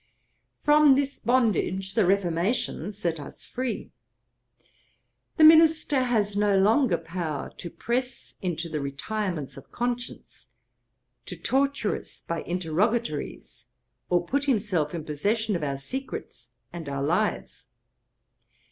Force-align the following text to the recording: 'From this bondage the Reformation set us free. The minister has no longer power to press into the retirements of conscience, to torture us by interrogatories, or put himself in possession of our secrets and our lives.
'From 0.63 0.95
this 0.95 1.19
bondage 1.19 1.93
the 1.93 2.07
Reformation 2.07 2.91
set 2.91 3.19
us 3.19 3.45
free. 3.45 3.91
The 5.37 5.43
minister 5.43 5.99
has 6.05 6.35
no 6.35 6.57
longer 6.57 6.97
power 6.97 7.51
to 7.57 7.69
press 7.69 8.33
into 8.41 8.67
the 8.67 8.79
retirements 8.81 9.57
of 9.57 9.71
conscience, 9.71 10.47
to 11.27 11.35
torture 11.35 11.95
us 11.95 12.19
by 12.23 12.41
interrogatories, 12.41 13.67
or 14.09 14.25
put 14.25 14.45
himself 14.45 14.95
in 14.95 15.03
possession 15.05 15.55
of 15.55 15.63
our 15.63 15.77
secrets 15.77 16.53
and 16.73 16.89
our 16.89 17.03
lives. 17.03 17.67